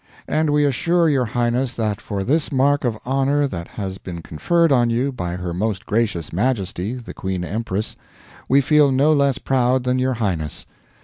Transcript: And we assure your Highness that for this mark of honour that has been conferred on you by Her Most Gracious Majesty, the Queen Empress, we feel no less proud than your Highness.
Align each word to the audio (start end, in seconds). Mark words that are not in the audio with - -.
And 0.27 0.49
we 0.49 0.65
assure 0.65 1.07
your 1.09 1.25
Highness 1.25 1.75
that 1.75 2.01
for 2.01 2.23
this 2.23 2.51
mark 2.51 2.83
of 2.85 2.97
honour 3.05 3.45
that 3.47 3.67
has 3.67 3.99
been 3.99 4.23
conferred 4.23 4.71
on 4.71 4.89
you 4.89 5.11
by 5.11 5.35
Her 5.35 5.53
Most 5.53 5.85
Gracious 5.85 6.33
Majesty, 6.33 6.95
the 6.95 7.13
Queen 7.13 7.43
Empress, 7.43 7.95
we 8.49 8.61
feel 8.61 8.91
no 8.91 9.13
less 9.13 9.37
proud 9.37 9.83
than 9.83 9.99
your 9.99 10.15
Highness. 10.15 10.65